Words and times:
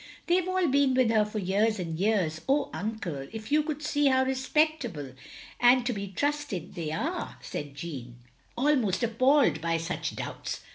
"They 0.25 0.37
have 0.37 0.47
all 0.47 0.65
been 0.65 0.95
with 0.95 1.11
her 1.11 1.23
for 1.23 1.37
years 1.37 1.77
and 1.77 1.99
years. 1.99 2.41
Oh 2.49 2.71
Uncle, 2.73 3.27
if 3.31 3.51
you 3.51 3.61
could 3.61 3.83
see 3.83 4.07
how 4.07 4.23
respect 4.23 4.83
able 4.83 5.11
and 5.59 5.85
to 5.85 5.93
be 5.93 6.07
trusted 6.07 6.73
they 6.73 6.89
are," 6.89 7.37
said 7.39 7.75
Jeanne, 7.75 8.15
almost 8.57 9.03
appalled 9.03 9.61
by 9.61 9.77
such 9.77 10.15
doubts. 10.15 10.61